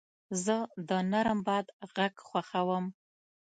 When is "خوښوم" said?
2.27-2.85